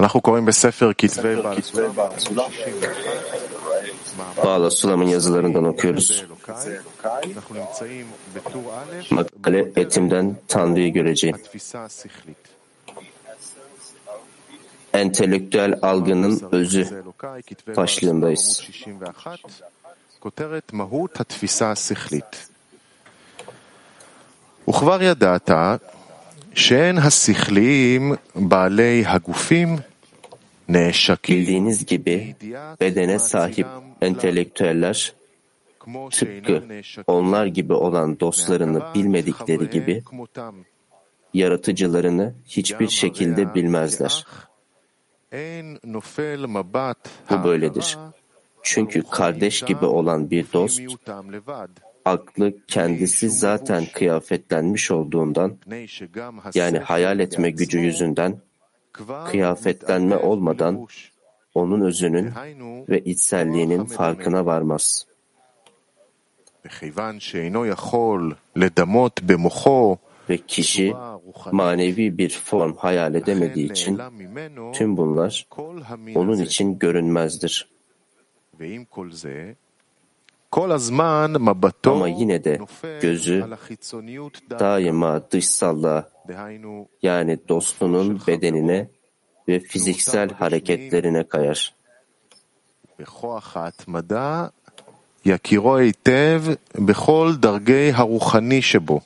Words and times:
אנחנו 0.00 0.20
קוראים 0.20 0.44
בספר 0.44 0.90
כתבי 0.98 1.36
Bağla 4.44 4.70
Sulam'ın 4.70 5.06
yazılarından 5.06 5.64
okuyoruz. 5.64 6.24
Makale 9.10 9.72
etimden 9.76 10.36
Tanrı'yı 10.48 10.92
göreceğim. 10.92 11.36
Entelektüel 14.92 15.74
algının 15.82 16.42
özü 16.52 17.04
başlığındayız. 17.76 18.68
כותרת 20.20 20.72
מהות 20.72 21.20
התפיסה 21.20 21.70
השכלית. 21.70 22.48
וכבר 24.68 25.02
ידעת 25.02 25.50
שאין 26.54 26.98
השכליים 26.98 28.12
בעלי 28.34 29.04
הגופים 29.06 29.76
נעשקים 29.76 29.87
Bildiğiniz 30.69 31.85
gibi 31.85 32.35
bedene 32.81 33.19
sahip 33.19 33.67
entelektüeller 34.01 35.13
tıpkı 36.11 36.63
onlar 37.07 37.45
gibi 37.45 37.73
olan 37.73 38.19
dostlarını 38.19 38.83
bilmedikleri 38.95 39.69
gibi 39.69 40.03
yaratıcılarını 41.33 42.33
hiçbir 42.45 42.87
şekilde 42.87 43.55
bilmezler. 43.55 44.25
Bu 47.29 47.43
böyledir. 47.43 47.97
Çünkü 48.63 49.03
kardeş 49.11 49.61
gibi 49.61 49.85
olan 49.85 50.31
bir 50.31 50.45
dost, 50.53 50.81
aklı 52.05 52.53
kendisi 52.67 53.29
zaten 53.29 53.85
kıyafetlenmiş 53.93 54.91
olduğundan, 54.91 55.57
yani 56.53 56.79
hayal 56.79 57.19
etme 57.19 57.49
gücü 57.49 57.79
yüzünden, 57.79 58.41
kıyafetlenme 59.27 60.17
olmadan 60.17 60.87
onun 61.55 61.81
özünün 61.81 62.31
ve 62.89 62.99
içselliğinin 62.99 63.85
farkına 63.85 64.45
varmaz. 64.45 65.05
Ve 70.29 70.37
kişi 70.37 70.93
manevi 71.51 72.17
bir 72.17 72.29
form 72.29 72.75
hayal 72.75 73.15
edemediği 73.15 73.71
için 73.71 73.99
tüm 74.73 74.97
bunlar 74.97 75.47
onun 76.15 76.37
için 76.37 76.79
görünmezdir. 76.79 77.69
Ama 81.85 82.07
yine 82.07 82.43
de 82.43 82.59
gözü 83.01 83.45
daima 84.59 85.31
dışsallığa 85.31 86.09
yani 87.02 87.38
dostunun 87.48 88.20
bedenine 88.26 88.88
ve 89.48 89.60
fiziksel 89.60 90.28
hareketlerine 90.30 91.24
kayar. 91.28 91.74
יכירו 95.26 95.76
היטב 95.76 96.42
בכל 96.86 97.32
דרגי 97.36 97.90
הרוחני 97.94 98.62
שבו. 98.62 99.00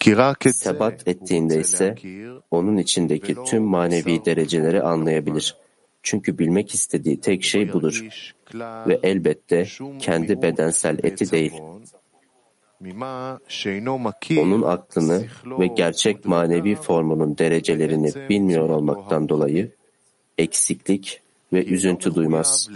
כי 0.00 0.14
רק 0.14 0.46
את 0.46 0.52
זה 0.52 0.70
Sebat 0.70 1.08
ettiğinde 1.08 1.60
ise 1.60 1.94
onun 2.50 2.76
içindeki 2.76 3.34
tüm 3.44 3.62
manevi 3.62 4.24
dereceleri 4.24 4.82
anlayabilir. 4.82 5.56
Çünkü 6.02 6.38
bilmek 6.38 6.74
istediği 6.74 7.20
tek 7.20 7.44
şey 7.44 7.72
budur. 7.72 8.04
Ve 8.88 9.00
elbette 9.02 9.66
kendi 9.98 10.42
bedensel 10.42 10.98
eti 11.02 11.30
değil. 11.30 11.52
Onun 14.41 14.61
aklını 14.61 15.25
ve 15.45 15.67
gerçek 15.67 16.25
manevi 16.25 16.75
formunun 16.75 17.37
derecelerini 17.37 18.29
bilmiyor 18.29 18.69
olmaktan 18.69 19.29
dolayı 19.29 19.71
eksiklik 20.37 21.21
ve 21.53 21.65
üzüntü 21.65 22.15
duymaz. 22.15 22.69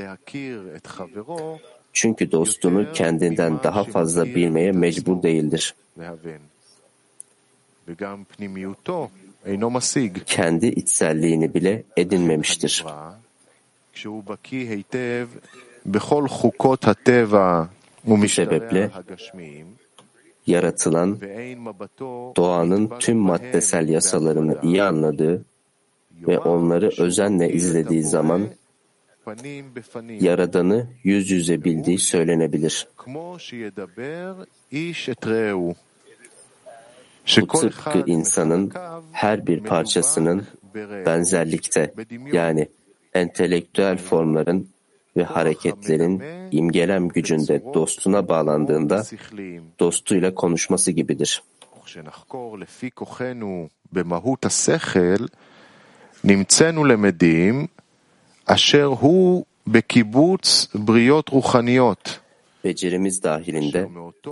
Çünkü 1.93 2.31
dostunu 2.31 2.93
kendinden 2.93 3.63
daha 3.63 3.83
fazla 3.83 4.25
bilmeye 4.25 4.71
mecbur 4.71 5.23
değildir. 5.23 5.75
Kendi 10.25 10.67
içselliğini 10.67 11.53
bile 11.53 11.83
edinmemiştir. 11.97 12.85
Bu 18.05 18.27
sebeple 18.27 18.89
yaratılan 20.47 21.19
doğanın 22.37 22.91
tüm 22.99 23.17
maddesel 23.17 23.89
yasalarını 23.89 24.57
iyi 24.63 24.83
anladığı 24.83 25.45
ve 26.27 26.39
onları 26.39 26.91
özenle 26.97 27.53
izlediği 27.53 28.03
zaman 28.03 28.41
Yaradan'ı 30.19 30.87
yüz 31.03 31.31
yüze 31.31 31.63
bildiği 31.63 31.99
söylenebilir. 31.99 32.87
Bu 37.41 37.47
tıpkı 37.47 38.03
insanın 38.05 38.71
her 39.11 39.47
bir 39.47 39.59
parçasının 39.59 40.47
benzerlikte 41.05 41.93
yani 42.31 42.67
entelektüel 43.13 43.97
formların 43.97 44.69
ve 45.16 45.24
hareketlerin 45.24 46.22
imgelem 46.50 47.08
gücünde 47.08 47.62
dostuna 47.74 48.28
bağlandığında 48.28 49.04
dostuyla 49.80 50.34
konuşması 50.34 50.90
gibidir. 50.90 51.42
נמצאנו 56.24 56.84
למדים 56.84 57.66
אשר 58.46 58.84
הוא 58.84 59.44
בקיבוץ 59.66 60.68
בריות 60.74 61.28
רוחניות. 61.28 62.18
Becerimiz 62.64 63.22
dahilinde 63.22 63.88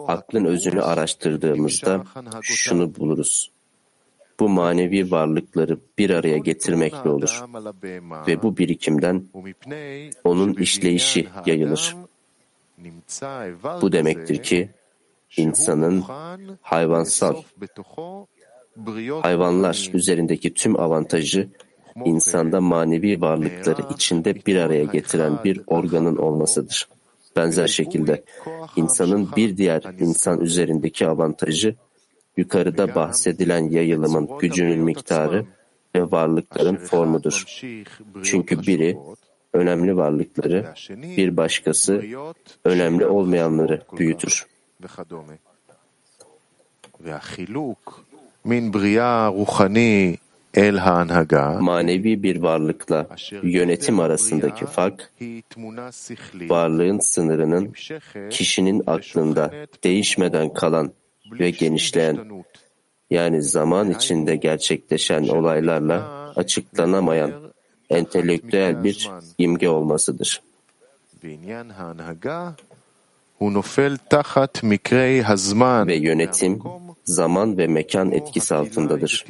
aklın 0.08 0.44
özünü 0.44 0.82
araştırdığımızda 0.82 2.04
şunu 2.42 2.94
buluruz. 2.94 3.50
Bu 4.39 4.49
manevi 4.49 5.11
varlıkları 5.11 5.79
bir 5.97 6.09
araya 6.09 6.37
getirmekle 6.37 7.09
olur 7.09 7.43
ve 8.27 8.43
bu 8.43 8.57
birikimden 8.57 9.23
onun 10.23 10.53
işleyişi 10.53 11.27
yayılır. 11.45 11.95
Bu 13.81 13.91
demektir 13.91 14.43
ki 14.43 14.69
insanın 15.37 16.03
hayvansal 16.61 17.35
hayvanlar 19.21 19.89
üzerindeki 19.93 20.53
tüm 20.53 20.79
avantajı 20.79 21.49
insanda 22.05 22.61
manevi 22.61 23.21
varlıkları 23.21 23.81
içinde 23.93 24.35
bir 24.45 24.55
araya 24.55 24.83
getiren 24.83 25.43
bir 25.43 25.61
organın 25.67 26.17
olmasıdır. 26.17 26.87
Benzer 27.35 27.67
şekilde 27.67 28.23
insanın 28.75 29.29
bir 29.35 29.57
diğer 29.57 29.83
insan 29.99 30.41
üzerindeki 30.41 31.07
avantajı 31.07 31.75
yukarıda 32.37 32.95
bahsedilen 32.95 33.69
yayılımın 33.69 34.37
gücünün 34.39 34.79
miktarı 34.79 35.45
ve 35.95 36.11
varlıkların 36.11 36.75
formudur. 36.75 37.43
Çünkü 38.23 38.61
biri 38.61 38.97
önemli 39.53 39.97
varlıkları, 39.97 40.73
bir 41.17 41.37
başkası 41.37 42.03
önemli 42.65 43.05
olmayanları 43.05 43.81
büyütür. 43.97 44.45
Manevi 51.61 52.23
bir 52.23 52.41
varlıkla 52.41 53.07
yönetim 53.43 53.99
arasındaki 53.99 54.65
fark, 54.65 55.11
varlığın 56.49 56.99
sınırının 56.99 57.73
kişinin 58.29 58.83
aklında 58.87 59.53
değişmeden 59.83 60.53
kalan 60.53 60.91
ve 61.31 61.49
genişleyen, 61.49 62.43
yani 63.09 63.41
zaman 63.43 63.91
içinde 63.91 64.35
gerçekleşen 64.35 65.27
olaylarla 65.27 66.25
açıklanamayan 66.35 67.31
entelektüel 67.89 68.83
bir 68.83 69.09
imge 69.37 69.69
olmasıdır. 69.69 70.41
Ve 75.87 75.95
yönetim 75.95 76.61
zaman 77.03 77.57
ve 77.57 77.67
mekan 77.67 78.11
etkisi 78.11 78.55
altındadır. 78.55 79.25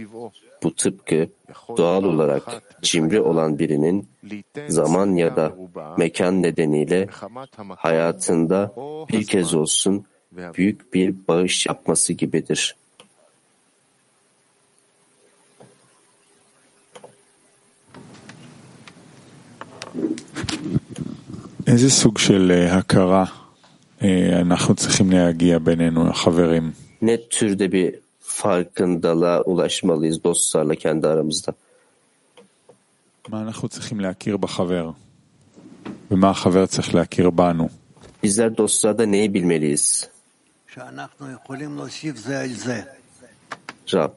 Bu 0.63 0.75
tıpkı 0.75 1.27
doğal 1.77 2.03
olarak 2.03 2.43
cimri 2.81 3.21
olan 3.21 3.59
birinin 3.59 4.07
zaman 4.67 5.15
ya 5.15 5.35
da 5.35 5.55
mekan 5.97 6.43
nedeniyle 6.43 7.07
hayatında 7.75 8.73
bir 9.09 9.25
kez 9.25 9.53
olsun 9.53 10.05
büyük 10.34 10.94
bir 10.94 11.14
bağış 11.28 11.66
yapması 11.66 12.12
gibidir. 12.12 12.74
איזה 21.66 21.90
סוג 21.90 22.18
של 22.18 22.50
הכרה 22.78 23.24
אנחנו 24.42 24.74
צריכים 24.74 25.10
להגיע 25.12 25.58
בינינו, 25.58 26.08
החברים? 26.10 26.72
Ne 27.02 27.28
türde 27.28 27.72
bir 27.72 27.94
farkındalığa 28.20 29.42
ulaşmalıyız 29.42 30.24
dostlarla 30.24 30.74
kendi 30.74 31.06
aramızda? 31.06 31.54
מה 33.28 33.42
אנחנו 33.42 33.68
צריכים 33.68 34.00
להכיר 34.00 34.36
בחבר? 34.36 34.90
ומה 36.10 36.30
החבר 36.30 36.66
צריך 36.66 36.94
להכיר 36.94 37.30
banu? 37.30 37.68
Bizler 38.22 38.56
dostlarda 38.56 39.06
neyi 39.06 39.34
bilmeliyiz? 39.34 40.08
Rab, 43.93 44.11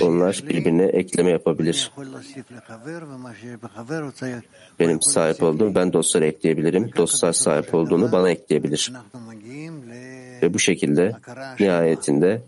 onlar 0.00 0.42
birbirine 0.48 0.84
ekleme 0.84 1.30
yapabilir. 1.30 1.92
Benim 4.78 5.02
sahip 5.02 5.42
olduğum, 5.42 5.74
ben 5.74 5.92
dostlara 5.92 6.26
ekleyebilirim. 6.26 6.90
Dostlar 6.96 7.32
sahip 7.32 7.74
olduğunu 7.74 8.12
bana 8.12 8.30
ekleyebilir. 8.30 8.92
Ve 10.42 10.54
bu 10.54 10.58
şekilde 10.58 11.12
nihayetinde 11.60 12.42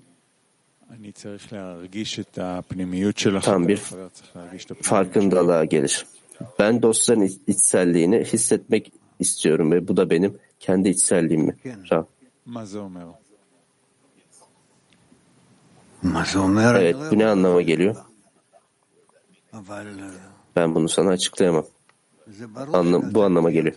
tam 3.42 3.68
bir 3.68 3.82
farkındalığa 4.82 5.64
gelir. 5.64 6.06
Ben 6.58 6.82
dostların 6.82 7.30
içselliğini 7.46 8.24
hissetmek 8.24 8.92
istiyorum 9.18 9.72
ve 9.72 9.88
bu 9.88 9.96
da 9.96 10.10
benim 10.10 10.38
kendi 10.60 10.88
içselliğim 10.88 11.42
mi? 11.42 11.56
Rab. 11.92 12.04
Evet, 16.80 16.96
bu 17.10 17.18
ne 17.18 17.26
anlama 17.26 17.62
geliyor? 17.62 17.96
Ben 20.56 20.74
bunu 20.74 20.88
sana 20.88 21.10
açıklayamam. 21.10 21.66
Anlam, 22.72 23.14
bu 23.14 23.22
anlama 23.24 23.50
geliyor. 23.50 23.74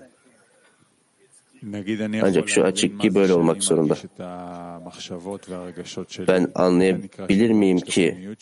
Ancak 2.24 2.50
şu 2.50 2.64
açık 2.64 3.00
ki 3.02 3.16
böyle 3.16 3.34
olmak 3.34 3.64
zorunda. 3.64 3.96
Ben 6.28 6.52
anlayabilir 6.56 7.50
miyim 7.52 7.78
ki 7.80 8.36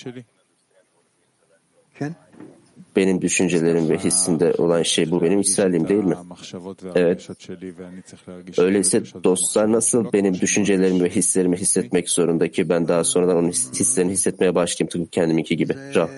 benim 2.96 3.22
düşüncelerim 3.22 3.90
ve 3.90 3.98
hissimde 3.98 4.54
olan 4.58 4.84
şey 4.84 5.12
bu 5.12 5.22
benim 5.22 5.40
İsrail'im 5.40 5.88
değil 5.88 6.04
mi? 6.04 6.16
Evet. 6.96 7.30
Öyleyse 8.58 9.04
dostlar 9.24 9.72
nasıl 9.72 10.14
benim 10.14 10.34
düşüncelerimi 10.34 11.04
ve 11.04 11.10
hislerimi 11.10 11.58
hissetmek 11.58 12.10
zorunda 12.10 12.52
ki 12.52 12.70
ben 12.70 12.88
daha 12.88 13.04
sonradan 13.04 13.38
onun 13.38 13.50
hislerini 13.52 14.12
hissetmeye 14.12 14.56
başlayayım 14.56 14.90
tıpkı 14.90 15.10
kendiminki 15.10 15.58
gibi. 15.58 15.76
Rab. 15.96 16.10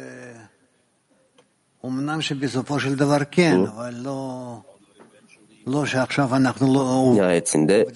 Bu 7.07 7.15
nihayetinde 7.15 7.87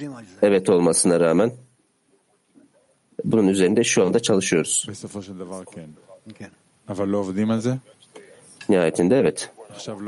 evet 0.41 0.69
olmasına 0.69 1.19
rağmen 1.19 1.51
bunun 3.23 3.47
üzerinde 3.47 3.83
şu 3.83 4.05
anda 4.05 4.19
çalışıyoruz. 4.19 4.87
Nihayetinde 8.69 9.19
evet. 9.19 9.51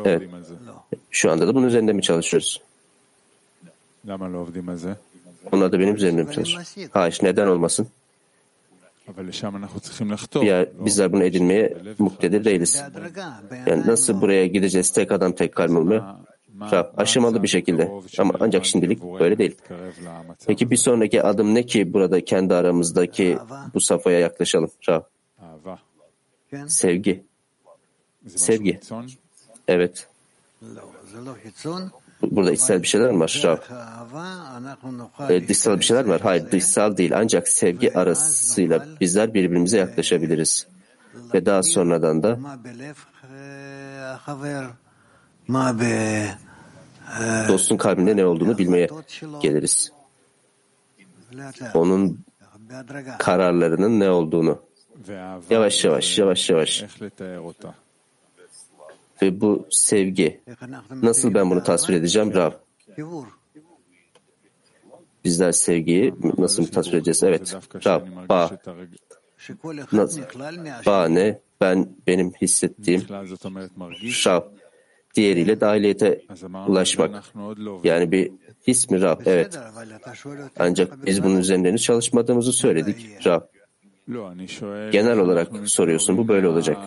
evet. 0.06 0.30
Şu 1.12 1.32
anda 1.32 1.48
da 1.48 1.56
bunun 1.56 1.68
üzerinde 1.68 1.94
mi 1.94 2.02
çalışıyoruz? 2.02 2.62
Onlar 5.52 5.72
da 5.72 5.80
benim 5.80 5.96
üzerimde 5.96 6.24
mi 6.24 6.34
çalışıyor? 6.34 6.64
Hayır, 6.92 7.20
neden 7.24 7.48
olmasın? 7.48 7.88
Ya 10.44 10.66
bizler 10.86 11.14
bunu 11.14 11.24
edinmeye 11.24 11.78
muktedir 12.00 12.46
değiliz. 12.46 12.84
Yani 13.66 13.88
nasıl 13.88 14.22
buraya 14.22 14.48
gideceğiz 14.48 14.92
tek 14.92 15.12
adam 15.12 15.32
tek 15.32 15.56
kalmamı? 15.56 16.18
Rab, 16.72 16.86
aşamalı 16.98 17.44
bir 17.44 17.48
şekilde. 17.48 17.92
Ama 18.20 18.34
ancak 18.40 18.66
şimdilik 18.66 19.04
böyle 19.20 19.38
değil. 19.38 19.56
Peki 20.48 20.72
bir 20.72 20.78
sonraki 20.78 21.24
adım 21.24 21.56
ne 21.56 21.66
ki 21.66 21.94
burada 21.94 22.26
kendi 22.26 22.54
aramızdaki 22.56 23.38
bu 23.74 23.82
safhaya 23.82 24.20
yaklaşalım 24.20 24.72
Rab? 24.90 25.04
Sevgi. 26.68 27.24
Sevgi. 28.36 28.80
Evet. 29.68 30.08
Burada 32.22 32.52
içsel 32.52 32.82
bir 32.82 32.88
şeyler 32.88 33.12
mi 33.12 33.20
var 33.20 33.42
Rab? 33.44 33.58
E, 35.30 35.48
dışsal 35.48 35.80
bir 35.80 35.84
şeyler 35.86 36.06
var? 36.06 36.22
Hayır 36.22 36.52
dışsal 36.52 36.98
değil. 36.98 37.12
Ancak 37.16 37.48
sevgi 37.48 37.98
arasıyla 37.98 38.86
bizler 39.02 39.34
birbirimize 39.34 39.78
yaklaşabiliriz. 39.78 40.68
Ve 41.34 41.46
daha 41.46 41.64
sonradan 41.64 42.24
da 42.24 42.40
dostun 47.48 47.78
kalbinde 47.78 48.18
ne 48.18 48.26
olduğunu 48.26 48.58
bilmeye 48.58 48.90
geliriz. 49.42 49.92
Onun 51.74 52.20
kararlarının 53.20 54.00
ne 54.00 54.10
olduğunu 54.10 54.62
yavaş 55.50 55.86
yavaş 55.86 56.18
yavaş 56.20 56.50
yavaş 56.50 56.84
ve 59.22 59.42
bu 59.42 59.68
sevgi. 59.70 60.42
Nasıl 61.02 61.34
ben 61.34 61.52
bunu 61.52 61.64
tasvir 61.64 61.94
edeceğim 61.94 62.34
Rab? 62.34 62.52
Bizler 65.26 65.52
sevgiyi 65.52 66.14
nasıl 66.38 66.68
tasvir 66.68 66.94
edeceğiz? 66.94 67.24
Evet. 67.24 67.56
Rab, 67.86 68.08
ba. 68.30 68.50
Ba 70.86 71.08
ne? 71.08 71.40
Ben, 71.62 71.90
benim 72.08 72.34
hissettiğim 72.42 73.02
Rab. 74.26 74.44
Diğeriyle 75.16 75.62
dahiliyete 75.62 76.22
ulaşmak. 76.68 77.24
Yani 77.84 78.12
bir 78.12 78.32
his 78.68 78.90
mi 78.90 79.02
Rab? 79.02 79.22
Evet. 79.26 79.60
Ancak 80.60 81.06
biz 81.06 81.24
bunun 81.24 81.38
üzerinde 81.38 81.70
henüz 81.70 81.84
çalışmadığımızı 81.84 82.54
söyledik. 82.54 83.26
Rab 83.26 83.42
genel 84.92 85.18
olarak 85.20 85.52
soruyorsun 85.66 86.18
bu 86.18 86.28
böyle 86.28 86.48
olacak. 86.48 86.78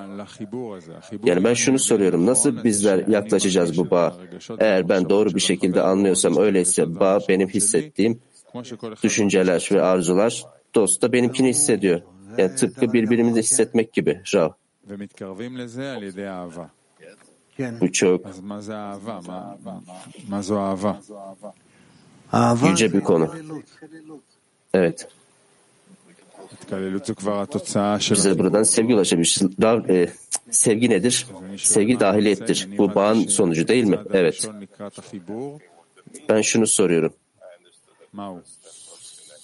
Yani 1.25 1.45
ben 1.45 1.55
şunu 1.55 1.79
soruyorum 1.79 2.27
nasıl 2.27 2.65
bizler 2.65 3.09
yaklaşacağız 3.09 3.79
bu 3.79 3.91
bağ? 3.91 4.17
Eğer 4.59 4.89
ben 4.89 5.09
doğru 5.09 5.35
bir 5.35 5.41
şekilde 5.41 5.83
anlıyorsam 5.83 6.37
öyleyse 6.37 7.01
bağ 7.01 7.19
benim 7.29 7.49
hissettiğim 7.49 8.21
düşünceler 9.03 9.69
ve 9.73 9.83
arzular 9.83 10.45
dost 10.75 11.03
da 11.03 11.13
benimkini 11.13 11.49
hissediyor. 11.49 12.01
Yani 12.39 12.55
tıpkı 12.55 12.93
birbirimizi 12.93 13.41
hissetmek 13.41 13.93
gibi 13.93 14.23
Rav. 14.35 14.51
Bu 17.81 17.93
çok 17.93 18.27
yüce 22.69 22.93
bir 22.93 23.01
konu. 23.01 23.35
Evet 24.75 25.09
bize 28.15 28.39
buradan 28.39 28.63
sevgi 28.63 28.95
ulaşabilmiş. 28.95 29.43
Rav, 29.63 29.89
e, 29.89 30.11
sevgi 30.51 30.91
nedir? 30.91 31.27
Sevgi 31.57 32.01
dahiliyettir. 32.01 32.69
Bu 32.79 32.95
bağın 32.95 33.23
sonucu 33.27 33.69
değil 33.69 33.85
mi? 33.85 33.99
Evet. 34.13 34.51
Ben 36.29 36.41
şunu 36.41 36.67
soruyorum. 36.67 37.13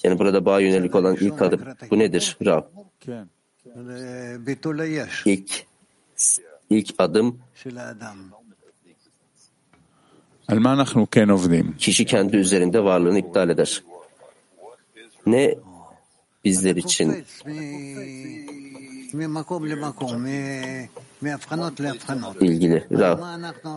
Yani 0.05 0.19
burada 0.19 0.45
bağ 0.45 0.61
yönelik 0.61 0.95
olan 0.95 1.17
ilk 1.21 1.43
adım. 1.43 1.61
Bu 1.91 1.99
nedir 1.99 2.37
Rav? 2.45 2.63
İlk, 5.27 5.67
ilk 6.71 6.95
adım 6.99 7.39
Kişi 11.79 12.05
kendi 12.05 12.37
üzerinde 12.37 12.85
varlığını 12.85 13.19
iptal 13.19 13.49
eder. 13.49 13.83
Ne 15.27 15.55
bizler 16.47 16.77
için. 16.77 17.25
ilgili 22.41 22.87
Rav, 22.93 23.19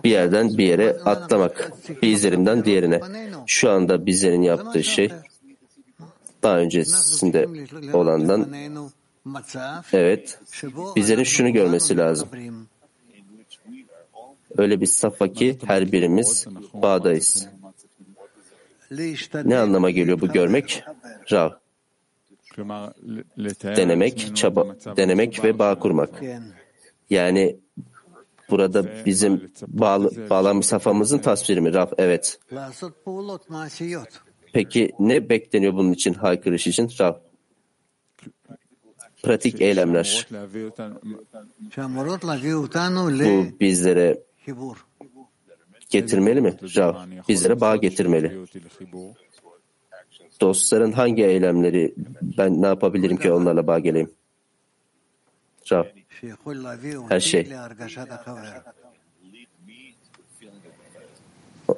bir 0.04 0.10
yerden 0.10 0.58
bir 0.58 0.66
yere 0.66 0.98
atlamak, 1.06 1.74
bir 2.02 2.10
izlerimden 2.10 2.66
diğerine. 2.66 3.02
Şu 3.48 3.70
anda 3.70 4.06
bizlerin 4.06 4.42
yaptığı 4.42 4.84
şey 4.84 5.12
daha 6.44 6.58
öncesinde 6.58 7.48
olandan 7.94 8.48
evet 9.94 10.40
bizlerin 10.96 11.24
şunu 11.24 11.54
görmesi 11.54 11.98
lazım. 11.98 12.30
Öyle 14.58 14.82
bir 14.82 14.86
safa 14.86 15.34
ki 15.34 15.58
her 15.66 15.92
birimiz 15.92 16.48
bağdayız. 16.74 17.48
Ne 19.46 19.58
anlama 19.58 19.90
geliyor 19.90 20.22
bu 20.22 20.28
görmek? 20.28 20.84
Rav, 21.32 21.50
Denemek, 23.77 24.36
çaba, 24.36 24.75
denemek 24.98 25.44
ve 25.44 25.60
bağ 25.60 25.79
kurmak. 25.79 26.22
Yani 27.10 27.60
burada 28.50 29.06
bizim 29.06 29.51
bağlı, 29.68 30.29
bağlanmış 30.29 30.65
safhamızın 30.65 31.18
tasviri 31.18 31.62
mi? 31.62 31.74
Rab, 31.74 31.91
evet. 31.98 32.39
Peki 34.53 34.91
ne 35.00 35.29
bekleniyor 35.29 35.74
bunun 35.74 35.91
için 35.91 36.13
haykırış 36.13 36.68
için? 36.68 36.89
Rab. 37.00 37.15
Pratik 39.24 39.62
eylemler. 39.62 40.27
Bu 43.25 43.60
bizlere 43.60 44.24
getirmeli 45.89 46.41
mi? 46.41 46.58
Rab, 46.77 46.96
bizlere 47.29 47.62
bağ 47.62 47.75
getirmeli 47.75 48.38
dostların 50.41 50.91
hangi 50.91 51.24
eylemleri 51.24 51.93
ben 52.22 52.62
ne 52.62 52.67
yapabilirim 52.67 53.17
ki 53.17 53.31
onlarla 53.31 53.67
bağ 53.67 53.79
geleyim? 53.79 54.12
Rab. 55.72 55.86
Her 57.10 57.19
şey. 57.19 57.50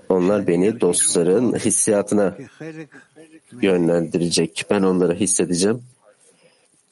Onlar 0.09 0.47
beni 0.47 0.81
dostların 0.81 1.53
hissiyatına 1.53 2.37
yönlendirecek. 3.61 4.65
Ben 4.69 4.81
onları 4.81 5.13
hissedeceğim. 5.13 5.83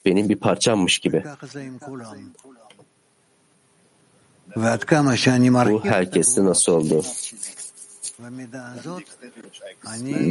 Benim 0.04 0.28
bir 0.28 0.36
parçammış 0.36 0.98
gibi. 0.98 1.24
Bu 5.72 5.84
herkeste 5.84 6.44
nasıl 6.44 6.72
oldu? 6.72 7.02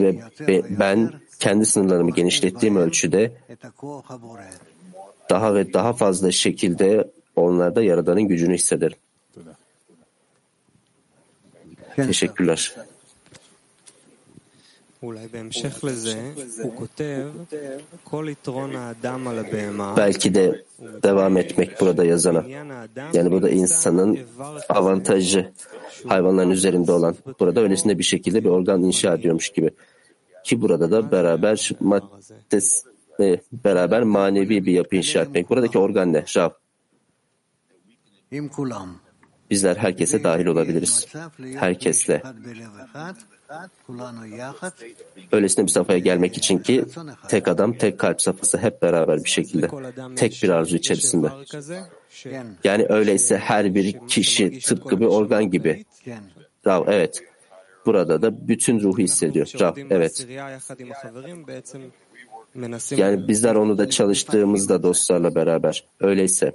Ve 0.01 0.48
be- 0.48 0.79
ben 0.79 1.12
kendi 1.39 1.65
sınırlarımı 1.65 2.12
genişlettiğim 2.12 2.75
ölçüde 2.75 3.31
daha 5.29 5.55
ve 5.55 5.74
daha 5.74 5.93
fazla 5.93 6.31
şekilde 6.31 7.12
onlarda 7.36 7.84
Yaradan'ın 7.84 8.22
gücünü 8.22 8.53
hissederim. 8.53 8.98
Teşekkürler. 11.96 12.75
Belki 19.98 20.34
de 20.34 20.65
devam 21.03 21.38
etmek 21.38 21.82
burada 21.82 22.06
yazana. 22.06 22.46
Yani 23.13 23.32
burada 23.32 23.50
insanın 23.50 24.20
avantajı 24.70 25.51
hayvanların 26.08 26.50
üzerinde 26.50 26.91
olan. 26.91 27.15
Burada 27.39 27.62
öylesine 27.62 27.98
bir 27.98 28.03
şekilde 28.03 28.44
bir 28.44 28.50
organ 28.50 28.84
inşa 28.84 29.13
ediyormuş 29.13 29.50
gibi. 29.50 29.72
Ki 30.44 30.62
burada 30.62 30.91
da 30.91 31.12
beraber 31.12 31.72
maddes, 31.79 32.84
e, 33.20 33.39
beraber 33.51 34.03
manevi 34.03 34.65
bir 34.65 34.72
yapı 34.72 34.96
inşa 34.96 35.22
etmek. 35.22 35.50
Buradaki 35.50 35.79
organ 35.79 36.13
ne? 36.13 36.25
Rab. 36.38 36.51
Bizler 39.50 39.75
herkese 39.75 40.24
dahil 40.24 40.46
olabiliriz. 40.46 41.08
Herkesle. 41.56 42.24
Öylesine 45.32 45.65
bir 45.65 45.72
safhaya 45.72 46.00
gelmek 46.00 46.38
için 46.38 46.58
ki 46.58 46.86
tek 47.27 47.48
adam, 47.48 47.74
tek 47.74 48.00
kalp 48.00 48.22
safhası 48.22 48.58
hep 48.58 48.82
beraber 48.82 49.24
bir 49.24 49.29
şekilde, 49.29 49.70
tek 50.15 50.39
bir 50.44 50.50
arzu 50.50 50.75
içerisinde. 50.75 51.32
Yani 52.63 52.86
öyleyse 52.89 53.38
her 53.38 53.75
bir 53.75 54.08
kişi 54.08 54.60
tıpkı 54.60 55.00
bir 55.00 55.06
organ 55.06 55.51
gibi. 55.51 55.86
Rav, 56.68 56.84
evet. 56.88 57.24
Burada 57.86 58.22
da 58.22 58.48
bütün 58.48 58.79
ruhu 58.79 58.98
hissediyor. 58.98 59.51
Rav, 59.60 59.75
evet. 59.89 60.27
Yani 62.98 63.27
bizler 63.27 63.56
onu 63.56 63.77
da 63.77 63.89
çalıştığımızda 63.89 64.84
dostlarla 64.84 65.36
beraber. 65.36 65.84
Öyleyse. 66.00 66.51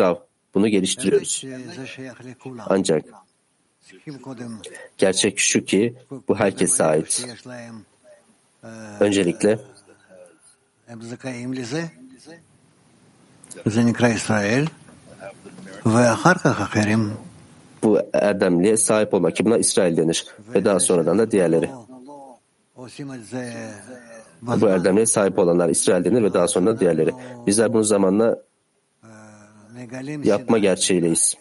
Rav, 0.00 0.14
bunu 0.54 0.68
geliştiriyoruz. 0.68 1.44
Ancak 2.66 3.04
Gerçek 4.98 5.38
şu 5.38 5.64
ki 5.64 5.94
bu 6.28 6.36
herkese 6.36 6.84
ait. 6.84 7.26
Öncelikle 9.00 9.58
bu 17.82 17.98
erdemliğe 18.12 18.76
sahip 18.76 19.14
olmak 19.14 19.44
buna 19.44 19.58
İsrail 19.58 19.96
denir 19.96 20.26
ve 20.54 20.64
daha 20.64 20.80
sonradan 20.80 21.18
da 21.18 21.30
diğerleri. 21.30 21.70
Bu 24.42 24.68
erdemliğe 24.68 25.06
sahip 25.06 25.38
olanlar 25.38 25.68
İsrail 25.68 26.04
denir 26.04 26.22
ve 26.22 26.32
daha 26.32 26.48
sonra 26.48 26.66
da 26.66 26.80
diğerleri. 26.80 27.10
Bizler 27.46 27.72
bunu 27.72 27.84
zamanla 27.84 28.42
yapma 30.24 30.58
gerçeğiyleyiz 30.58 31.36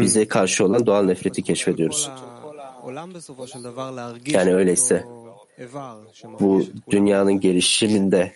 bize 0.00 0.28
karşı 0.28 0.64
olan 0.64 0.86
doğal 0.86 1.02
nefreti 1.02 1.42
keşfediyoruz. 1.42 2.10
Yani 4.26 4.54
öyleyse 4.54 5.04
bu 6.40 6.62
dünyanın 6.90 7.40
gelişiminde 7.40 8.32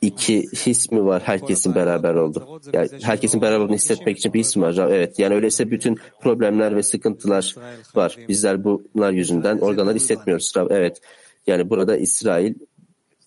iki 0.00 0.42
his 0.42 0.90
mi 0.90 1.04
var 1.04 1.22
herkesin 1.24 1.74
beraber 1.74 2.14
oldu? 2.14 2.60
Yani 2.72 2.88
herkesin 3.02 3.40
beraber 3.40 3.64
olduğunu 3.64 3.76
hissetmek 3.76 4.18
için 4.18 4.32
bir 4.32 4.40
his 4.40 4.56
mi 4.56 4.62
var? 4.62 4.88
Evet 4.90 5.18
yani 5.18 5.34
öyleyse 5.34 5.70
bütün 5.70 5.98
problemler 6.20 6.76
ve 6.76 6.82
sıkıntılar 6.82 7.54
var. 7.94 8.16
Bizler 8.28 8.64
bunlar 8.64 9.12
yüzünden 9.12 9.58
organları 9.58 9.96
hissetmiyoruz. 9.96 10.52
Evet 10.70 11.00
yani 11.46 11.70
burada 11.70 11.96
İsrail 11.96 12.54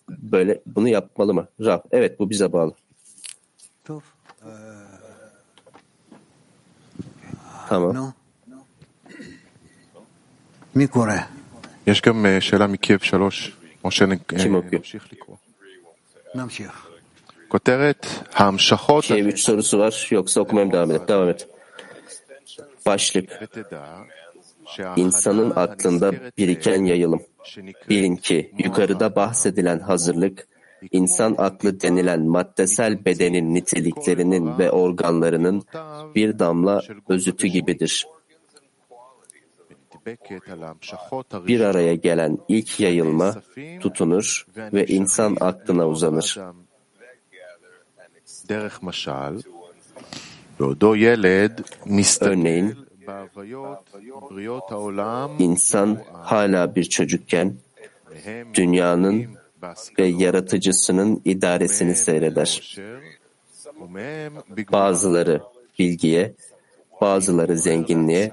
böyle 0.08 0.62
bunu 0.66 0.88
yapmalı 0.88 1.34
mı? 1.34 1.48
Rab 1.60 1.80
evet 1.92 2.18
bu 2.20 2.30
bize 2.30 2.52
bağlı. 2.52 2.72
טוב, 7.71 7.91
Tamam. 7.91 7.93
נו. 7.93 8.11
מי 10.75 10.87
קורא? 10.87 11.13
יש 11.87 12.01
גם 12.01 12.25
אה, 12.25 12.41
שאלה 12.41 12.67
מקייב 12.67 12.99
שלוש, 12.99 13.57
או 13.83 13.91
שמעו, 13.91 14.19
כן. 14.27 14.39
שנמשיך 14.39 15.07
לקרוא. 15.11 15.35
נמשיך. 16.35 16.87
כותרת 17.47 18.05
ההמשכות 18.33 19.03
Şey, 19.03 19.29
üç 19.29 19.39
sorusu 19.39 19.79
var. 19.79 20.07
Yoksa 20.11 20.41
okumaya 20.41 20.65
mı 20.65 20.71
devam 20.71 20.91
edelim? 20.91 21.07
Devam 21.07 21.29
et. 21.29 21.47
Başlık. 22.85 23.29
ותדע 23.41 23.83
İnsanın 24.97 25.49
שההכנה 25.49 25.61
aklında 25.61 26.07
הנזכרת 26.07 26.37
biriken 26.37 26.85
yayılım. 26.85 27.21
שנקראת 27.43 27.89
Bilin 27.89 28.15
ki 28.15 28.51
yukarıda 28.57 29.15
bahsedilen 29.15 29.79
hazırlık, 29.79 30.47
insan 30.90 31.34
aklı 31.38 31.80
denilen 31.80 32.22
maddesel 32.22 33.04
bedenin 33.04 33.54
niteliklerinin 33.54 34.58
ve 34.58 34.70
organlarının 34.70 35.62
bir 36.14 36.38
damla 36.38 36.82
özütü 37.08 37.46
gibidir. 37.46 38.06
Bir 41.46 41.60
araya 41.60 41.94
gelen 41.94 42.38
ilk 42.48 42.80
yayılma 42.80 43.34
tutunur 43.80 44.46
ve 44.56 44.86
insan 44.86 45.36
aklına 45.40 45.88
uzanır. 45.88 46.38
Örneğin, 52.20 52.74
insan 55.38 55.98
hala 56.12 56.74
bir 56.74 56.84
çocukken 56.84 57.54
dünyanın 58.54 59.41
ve 59.98 60.06
yaratıcısının 60.06 61.22
idaresini 61.24 61.94
seyreder. 61.94 62.76
Bazıları 64.72 65.42
bilgiye, 65.78 66.34
bazıları 67.00 67.58
zenginliğe, 67.58 68.32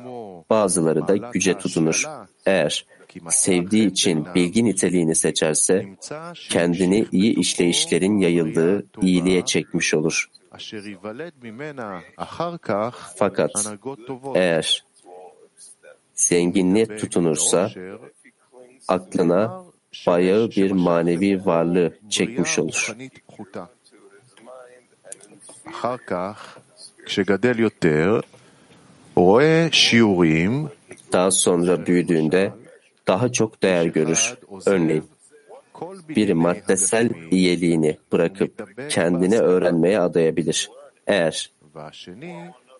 bazıları 0.49 1.07
da 1.07 1.15
güce 1.17 1.57
tutunur. 1.57 2.03
Eğer 2.45 2.85
sevdiği 3.29 3.87
için 3.87 4.25
bilgi 4.35 4.65
niteliğini 4.65 5.15
seçerse, 5.15 5.85
kendini 6.49 7.05
iyi 7.11 7.39
işleyişlerin 7.39 8.17
yayıldığı 8.17 8.85
iyiliğe 9.01 9.45
çekmiş 9.45 9.93
olur. 9.93 10.29
Fakat 13.15 13.51
eğer 14.35 14.85
zenginliğe 16.15 16.85
tutunursa, 16.97 17.71
aklına 18.87 19.68
bayağı 20.07 20.49
bir 20.49 20.71
manevi 20.71 21.45
varlığı 21.45 21.93
çekmiş 22.09 22.59
olur. 22.59 22.95
Daha 31.13 31.31
sonra 31.31 31.85
büyüdüğünde 31.85 32.53
daha 33.07 33.31
çok 33.31 33.63
değer 33.63 33.85
görür. 33.85 34.37
Örneğin 34.65 35.03
bir 36.09 36.33
maddesel 36.33 37.09
üyeliğini 37.31 37.97
bırakıp 38.11 38.73
kendini 38.89 39.39
öğrenmeye 39.39 39.99
adayabilir. 39.99 40.69
Eğer 41.07 41.51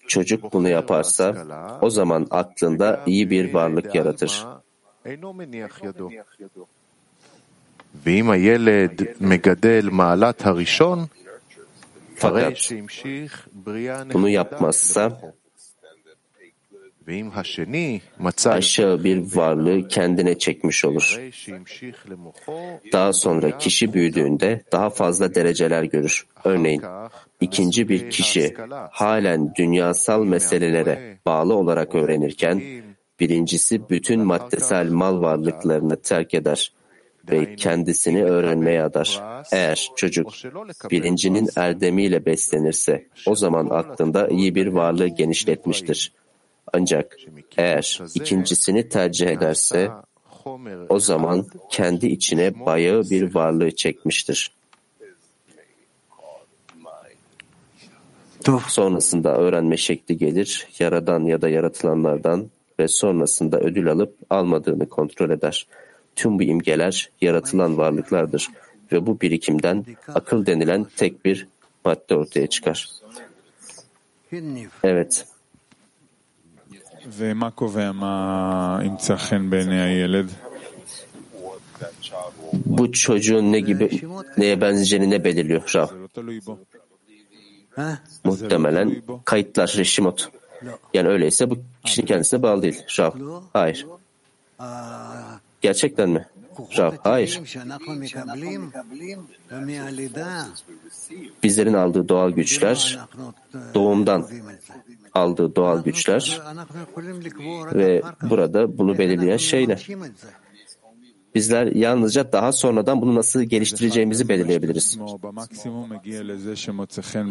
çocuk 0.08 0.54
bunu 0.54 0.70
yaparsa 0.70 1.36
o 1.82 1.90
zaman 1.90 2.28
aklında 2.32 3.04
iyi 3.06 3.30
bir 3.30 3.54
varlık 3.54 3.96
yaratır. 3.96 4.46
אינו 8.07 8.25
מניח 8.25 8.25
ידו. 8.25 8.25
ואם 8.25 8.31
הילד 8.31 9.03
מגדל 9.21 9.89
מעלת 9.93 10.47
הראשון, 10.47 11.07
הרי 12.21 12.53
Fakat 12.53 12.57
שהמשיך 12.57 13.49
בריאה 13.53 14.05
bunu 14.05 14.29
נחמדה 14.29 14.31
yapmazsa 14.31 15.01
למוחו. 15.01 15.31
ואם 17.07 17.31
השני 17.35 18.01
מצא 18.21 18.51
aşağı 18.51 19.05
bir 19.05 19.19
varlığı 19.37 19.89
kendine 19.89 20.39
çekmiş 20.39 20.85
olur. 20.85 21.15
הרי 21.17 21.31
שהמשיך 21.33 22.07
למוחו, 22.11 22.81
Daha 22.93 23.13
sonra 23.13 23.59
kişi 23.59 23.93
büyüdüğünde 23.93 24.63
daha 24.73 24.91
fazla 24.91 25.35
dereceler 25.35 25.83
görür. 25.83 26.27
Örneğin 26.45 26.83
ikinci 27.41 27.89
bir 27.89 28.11
kişi 28.11 28.55
halen 28.91 29.55
dünyasal 29.55 30.25
meselelere 30.25 31.19
bağlı 31.27 31.55
olarak 31.55 31.95
öğrenirken 31.95 32.63
birincisi 33.21 33.91
bütün 33.91 34.21
maddesel 34.21 34.91
mal 34.91 35.21
varlıklarını 35.21 35.97
terk 35.97 36.35
eder 36.35 36.73
ve 37.32 37.56
kendisini 37.56 38.24
öğrenmeye 38.24 38.84
adar. 38.84 39.24
Eğer 39.52 39.90
çocuk 39.96 40.34
bilincinin 40.92 41.50
erdemiyle 41.56 42.26
beslenirse 42.26 43.06
o 43.26 43.36
zaman 43.36 43.68
aklında 43.70 44.28
iyi 44.28 44.56
bir 44.56 44.68
varlığı 44.68 45.08
genişletmiştir. 45.08 46.12
Ancak 46.74 47.18
eğer 47.58 48.00
ikincisini 48.16 48.90
tercih 48.90 49.28
ederse 49.28 49.92
o 50.90 51.00
zaman 51.00 51.46
kendi 51.70 52.08
içine 52.08 52.66
bayağı 52.66 53.04
bir 53.10 53.36
varlığı 53.36 53.76
çekmiştir. 53.76 54.52
Sonrasında 58.68 59.38
öğrenme 59.38 59.78
şekli 59.78 60.18
gelir, 60.18 60.68
yaradan 60.80 61.24
ya 61.24 61.42
da 61.42 61.50
yaratılanlardan 61.50 62.50
ve 62.80 62.88
sonrasında 62.88 63.60
ödül 63.60 63.92
alıp 63.92 64.16
almadığını 64.30 64.90
kontrol 64.90 65.30
eder. 65.30 65.68
Tüm 66.19 66.39
bu 66.39 66.43
imgeler 66.43 67.11
yaratılan 67.21 67.79
varlıklardır 67.79 68.49
ve 68.93 69.07
bu 69.07 69.21
birikimden 69.21 69.85
akıl 70.15 70.47
denilen 70.47 70.87
tek 70.97 71.25
bir 71.25 71.49
madde 71.85 72.15
ortaya 72.15 72.47
çıkar. 72.47 72.89
Evet. 74.85 75.27
ומה 77.19 77.51
קובע 77.51 77.93
מה 77.93 78.81
ימצא 78.85 79.17
חן 79.17 79.51
בעיני 79.51 79.81
הילד? 79.81 80.31
Bu 82.67 82.93
çocuğun 82.93 83.53
ne 83.53 83.61
gibi 83.61 84.01
neye 84.37 84.61
benzeyeceğini 84.61 85.11
ne 85.11 85.25
belirliyor 85.25 85.73
Rav? 85.75 85.87
זה 85.87 85.95
לא 85.95 86.09
תלוי 86.13 86.41
bו. 86.41 86.59
Muhtemelen 88.25 89.03
kayıtlar 89.25 89.75
Reşimot. 89.77 90.29
Yani 90.95 91.09
öyleyse 91.09 91.51
bu 91.51 91.59
kişinin 91.85 92.07
kendisine 92.07 92.43
bağlı 92.43 92.63
değil. 92.63 92.83
Rav. 92.99 93.13
Hayır. 93.53 93.87
Gerçekten 95.62 96.10
mi? 96.10 96.26
Rav, 96.78 96.94
hayır. 97.04 97.42
Bizlerin 101.44 101.74
aldığı 101.74 102.10
doğal 102.10 102.32
güçler, 102.32 103.00
doğumdan 103.74 104.28
aldığı 105.14 105.56
doğal 105.56 105.84
güçler 105.84 106.42
ve 107.74 108.02
burada 108.30 108.78
bunu 108.78 108.98
belirleyen 108.98 109.38
şeyler. 109.38 109.88
Bizler 111.36 111.68
yalnızca 111.68 112.32
daha 112.32 112.52
sonradan 112.52 113.02
bunu 113.02 113.16
nasıl 113.16 113.44
geliştireceğimizi 113.44 114.30
belirleyebiliriz. 114.30 115.00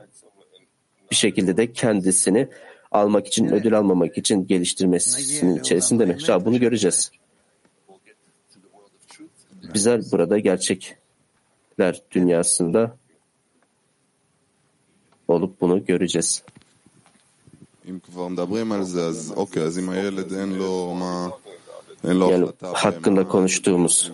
bir 1.11 1.17
şekilde 1.17 1.57
de 1.57 1.73
kendisini 1.73 2.49
almak 2.93 3.27
için, 3.27 3.47
ödül 3.47 3.79
almamak 3.79 4.19
için 4.19 4.47
geliştirmesinin 4.47 5.57
içerisinde 5.57 6.07
mi? 6.07 6.17
Ya 6.29 6.45
bunu 6.45 6.61
göreceğiz. 6.61 7.11
Bizler 9.75 10.01
burada 10.13 10.39
gerçekler 10.39 12.03
dünyasında 12.13 12.97
olup 15.29 15.61
bunu 15.61 15.85
göreceğiz. 15.85 16.43
אם 17.89 17.99
כבר 18.01 18.29
מדברים 18.29 18.73
על 18.73 18.83
זה, 18.83 19.07
אז 19.07 19.33
אוקיי, 19.37 19.63
אז 19.63 19.79
אם 19.79 19.89
הילד 19.91 20.33
אין 20.33 20.51
לו 20.53 20.95
מה... 20.95 21.29
yani 22.08 22.48
hakkında 22.62 23.28
konuştuğumuz 23.28 24.12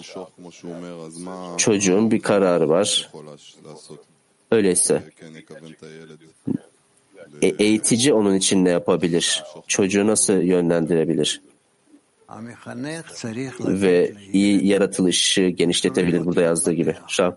çocuğun 1.58 2.12
bir 2.12 2.22
kararı 2.22 2.70
var. 2.70 3.12
Öyleyse 4.52 5.04
e, 7.42 7.48
eğitici 7.48 8.14
onun 8.14 8.36
için 8.36 8.66
ne 8.66 8.70
yapabilir? 8.70 9.44
Çocuğu 9.68 10.08
nasıl 10.08 10.34
yönlendirebilir? 10.34 11.42
Ve 13.82 14.14
iyi 14.34 14.68
yaratılışı 14.68 15.42
genişletebilir 15.42 16.26
burada 16.26 16.42
yazdığı 16.42 16.74
gibi. 16.74 16.96
Şah, 17.08 17.32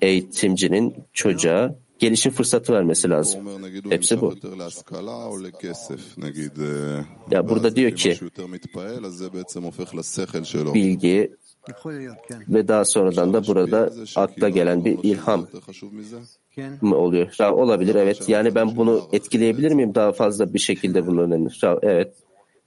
eğitimcinin 0.00 0.94
çocuğa 1.12 1.74
gelişim 1.98 2.32
fırsatı 2.32 2.72
vermesi 2.72 3.10
lazım. 3.10 3.48
Hepsi 3.90 4.20
bu. 4.20 4.34
Ya 7.30 7.48
burada 7.48 7.76
diyor 7.76 7.92
ki 7.92 8.18
bilgi 10.74 11.30
ve 12.48 12.68
daha 12.68 12.84
sonradan 12.84 13.32
da 13.32 13.46
burada 13.46 13.92
akla 14.16 14.48
gelen 14.48 14.84
bir 14.84 14.98
ilham 15.02 15.46
mı 16.80 16.96
oluyor? 16.96 17.34
Rav 17.40 17.56
olabilir 17.56 17.94
evet. 17.94 18.28
Yani 18.28 18.54
ben 18.54 18.76
bunu 18.76 19.08
etkileyebilir 19.12 19.72
miyim 19.72 19.94
daha 19.94 20.12
fazla 20.12 20.54
bir 20.54 20.58
şekilde 20.58 21.06
bunun 21.06 21.22
önemli? 21.22 21.50
Rav 21.64 21.78
evet. 21.82 22.14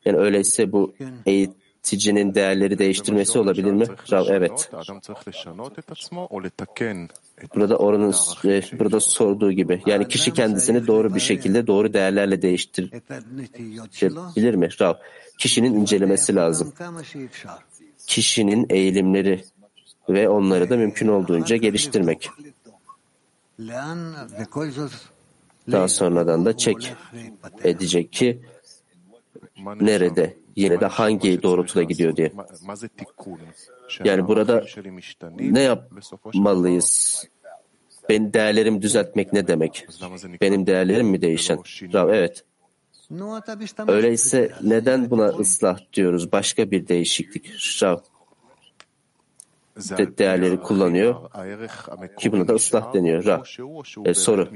Yani 0.05 0.17
öyleyse 0.17 0.71
bu 0.71 0.93
eğit 1.25 1.51
Ticinin 1.83 2.35
değerleri 2.35 2.79
değiştirmesi 2.79 3.39
olabilir 3.39 3.71
mi? 3.71 3.85
Rav, 4.11 4.25
evet. 4.29 4.71
Burada 7.55 7.77
oranın 7.77 8.13
e, 8.45 8.61
burada 8.79 8.99
sorduğu 8.99 9.51
gibi. 9.51 9.81
Yani 9.85 10.07
kişi 10.07 10.33
kendisini 10.33 10.87
doğru 10.87 11.15
bir 11.15 11.19
şekilde 11.19 11.67
doğru 11.67 11.93
değerlerle 11.93 12.41
değiştirebilir 12.41 14.55
mi? 14.55 14.69
Rav, 14.81 14.93
kişinin 15.37 15.73
incelemesi 15.73 16.35
lazım. 16.35 16.73
Kişinin 18.07 18.65
eğilimleri 18.69 19.43
ve 20.09 20.29
onları 20.29 20.69
da 20.69 20.77
mümkün 20.77 21.07
olduğunca 21.07 21.55
geliştirmek. 21.55 22.29
Daha 25.71 25.87
sonradan 25.87 26.45
da 26.45 26.57
çek 26.57 26.93
edecek 27.63 28.13
ki 28.13 28.41
nerede 29.81 30.40
yine 30.55 30.79
de 30.79 30.85
hangi 30.85 31.43
doğrultuda 31.43 31.83
gidiyor 31.83 32.15
diye. 32.15 32.31
Yani 34.03 34.27
burada 34.27 34.63
ne 35.39 35.61
yapmalıyız? 35.61 37.23
Benim 38.09 38.33
değerlerimi 38.33 38.81
düzeltmek 38.81 39.33
ne 39.33 39.47
demek? 39.47 39.87
Benim 40.41 40.67
değerlerim 40.67 41.07
mi 41.07 41.21
değişen? 41.21 41.57
Rab, 41.93 42.09
evet. 42.09 42.43
Öyleyse 43.87 44.51
neden 44.63 45.09
buna 45.09 45.25
ıslah 45.27 45.79
diyoruz? 45.93 46.31
Başka 46.31 46.71
bir 46.71 46.87
değişiklik. 46.87 47.51
Rav 47.83 47.97
de 49.97 50.17
değerleri 50.17 50.61
kullanıyor 50.61 51.15
ki 52.17 52.31
buna 52.31 52.47
da 52.47 52.53
ıslah 52.53 52.93
deniyor. 52.93 53.25
Rav. 53.25 53.43
E, 54.05 54.13
soru. 54.13 54.47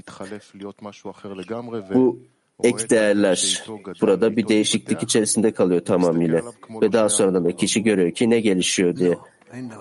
Bu 1.94 2.20
ek 2.64 2.90
değerler 2.90 3.64
burada 4.02 4.38
bir 4.38 4.48
değişiklik 4.48 5.04
içerisinde 5.04 5.52
kalıyor 5.52 5.82
tamamıyla. 5.86 6.42
Ve 6.82 6.94
daha 6.94 7.10
sonra 7.10 7.44
da 7.44 7.56
kişi 7.56 7.84
görüyor 7.84 8.12
ki 8.12 8.30
ne 8.30 8.40
gelişiyor 8.40 8.96
diye. 8.96 9.18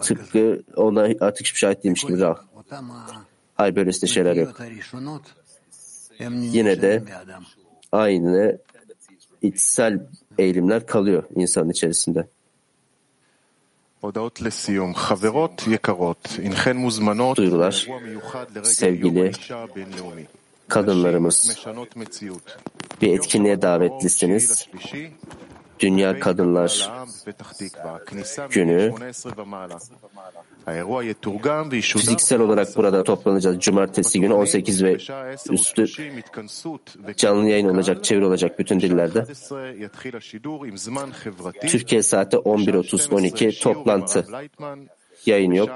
Tıpkı 0.02 0.62
ona 0.76 1.00
artık 1.20 1.46
hiçbir 1.46 1.58
şey 1.58 1.68
ait 1.68 1.84
değilmiş 1.84 2.04
gibi. 2.04 2.20
Rah. 2.20 2.37
Hayır 3.54 3.76
böylesine 3.76 4.10
şeyler 4.10 4.37
yok. 4.37 4.60
Yine 6.30 6.82
de 6.82 7.02
aynı 7.92 8.58
içsel 9.42 10.06
eğilimler 10.38 10.87
kalıyor 10.87 11.22
insanın 11.37 11.70
içerisinde. 11.70 12.26
Duyurular, 17.37 17.88
sevgili 18.62 19.32
kadınlarımız 20.68 21.66
bir 23.03 23.12
etkinliğe 23.12 23.62
davetlisiniz. 23.62 24.68
Dünya 25.81 26.20
Kadınlar 26.20 26.90
Günü 28.50 28.94
fiziksel 31.81 32.40
olarak 32.40 32.77
burada 32.77 33.05
toplanacağız. 33.05 33.61
Cumartesi 33.61 34.20
günü 34.20 34.33
18 34.33 34.85
ve 34.85 34.96
üstü 35.50 35.87
canlı 37.16 37.48
yayın 37.48 37.68
olacak, 37.68 38.05
çevir 38.05 38.22
olacak 38.22 38.59
bütün 38.59 38.81
dillerde. 38.81 39.24
Türkiye 41.68 42.03
saati 42.03 42.37
11.30-12 42.37 43.62
toplantı. 43.62 44.27
Yayın 45.26 45.52
yok. 45.52 45.70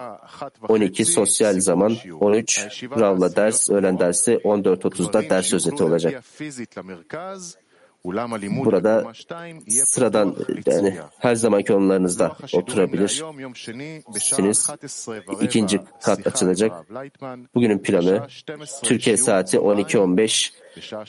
12 0.68 1.04
sosyal 1.04 1.60
zaman, 1.60 1.96
13 2.20 2.82
Rav'la 2.82 3.36
ders, 3.36 3.70
öğlen 3.70 3.98
dersi, 3.98 4.32
14.30'da 4.32 5.30
ders 5.30 5.54
özeti 5.54 5.84
olacak. 5.84 6.24
Burada 8.64 9.12
sıradan 9.68 10.36
yani 10.66 10.96
her 11.18 11.34
zamanki 11.34 11.72
onlarınızda 11.72 12.36
oturabilirsiniz. 12.52 14.70
İkinci 15.40 15.80
kat 16.02 16.26
açılacak. 16.26 16.72
Bugünün 17.54 17.78
planı 17.78 18.26
Türkiye 18.82 19.16
saati 19.16 19.56
12.15 19.56 20.50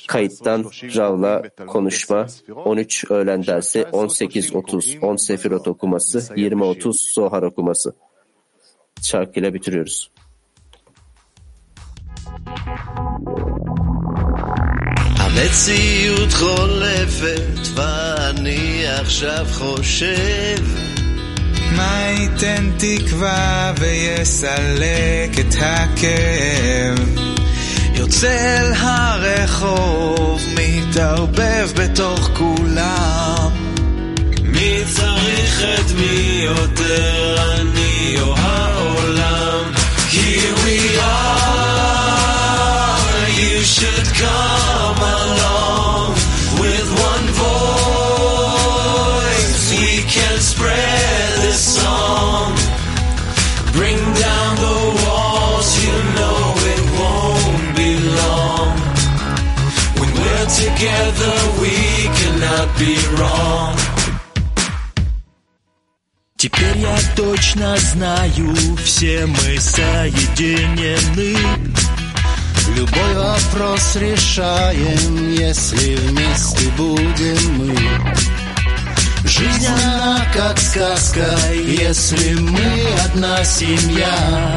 kayıttan 0.07 0.65
Rav'la 0.95 1.43
konuşma, 1.67 2.27
13 2.65 3.11
öğlen 3.11 3.45
dersi, 3.45 3.81
18.30 3.81 4.99
10 4.99 5.15
Sefirot 5.15 5.67
okuması, 5.67 6.19
20.30 6.19 7.13
Zohar 7.13 7.43
okuması. 7.43 7.93
Şarkıyla 9.01 9.53
bitiriyoruz. 9.53 10.09
המציאות 15.19 16.33
חולפת 16.33 17.67
ואני 17.75 18.87
עכשיו 18.87 19.45
חושב 19.51 20.63
מה 21.75 22.07
ייתן 22.17 22.69
תקווה 22.77 23.73
ויסלק 23.79 25.39
את 25.39 25.55
הכאב? 25.59 27.19
יוצא 27.93 28.59
אל 28.59 28.73
הרחוב, 28.73 30.41
מתערבב 30.55 31.69
בתוך 31.75 32.29
כולם. 32.37 33.49
מי 34.43 34.83
צריך 34.95 35.63
את 35.79 35.91
מי 35.91 36.41
יותר, 36.43 37.58
be 62.79 62.95
wrong. 63.17 63.75
Теперь 66.37 66.77
я 66.77 66.97
точно 67.15 67.75
знаю, 67.77 68.55
все 68.85 69.25
мы 69.25 69.59
соединены. 69.59 71.35
Любой 72.75 73.13
вопрос 73.15 73.97
решаем, 73.97 75.33
если 75.33 75.95
вместе 75.95 76.69
будем 76.77 77.57
мы. 77.57 77.77
Жизнь 79.25 79.67
она 79.67 80.25
как 80.33 80.57
сказка, 80.57 81.37
если 81.53 82.35
мы 82.35 82.87
одна 83.05 83.43
семья. 83.43 84.55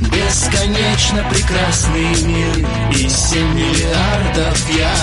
Бесконечно 0.00 1.24
прекрасный 1.30 2.22
мир 2.24 2.68
и 2.92 3.08
семь 3.08 3.54
миллиардов 3.54 4.68
я. 4.70 4.94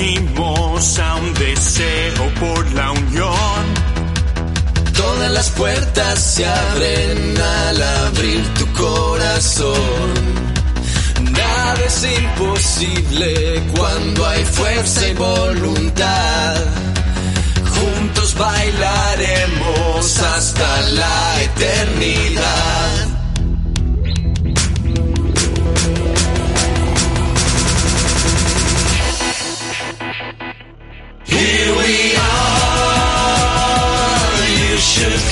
a 0.00 1.16
un 1.16 1.34
deseo 1.34 2.32
por 2.38 2.72
la 2.72 2.92
unión. 2.92 3.64
Todas 4.96 5.30
las 5.32 5.50
puertas 5.50 6.20
se 6.20 6.46
abren 6.46 7.36
al 7.36 7.82
abrir 7.82 8.44
tu 8.54 8.72
corazón. 8.74 10.14
Nada 11.32 11.80
es 11.84 12.04
imposible 12.04 13.60
cuando 13.76 14.24
hay 14.24 14.44
fuerza 14.44 15.08
y 15.08 15.14
voluntad. 15.14 16.54
Juntos 17.74 18.36
bailaremos 18.36 20.18
hasta 20.20 20.80
la 20.90 21.42
eternidad. 21.42 23.07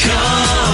come. 0.08 0.65